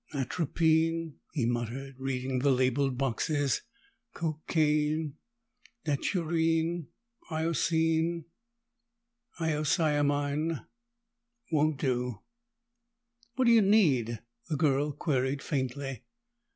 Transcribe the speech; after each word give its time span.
"Atropine," 0.15 1.17
he 1.31 1.45
muttered, 1.45 1.93
reading 1.99 2.39
the 2.39 2.49
labeled 2.49 2.97
boxes. 2.97 3.61
"Cocaine, 4.15 5.17
daturine, 5.85 6.87
hyoscine, 7.29 8.25
hyoscyamine 9.37 10.65
won't 11.51 11.79
do!" 11.79 12.23
"What 13.35 13.45
do 13.45 13.51
you 13.51 13.61
need?" 13.61 14.23
the 14.49 14.57
girl 14.57 14.91
queried 14.91 15.43
faintly. 15.43 16.01